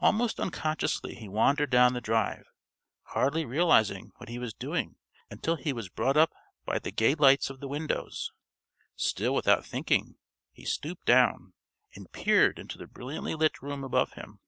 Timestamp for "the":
1.92-2.00, 6.80-6.90, 7.60-7.68, 12.76-12.88